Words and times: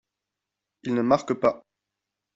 Il 0.81 0.95
ne 0.95 1.03
marque 1.03 1.35
pas. 1.35 1.63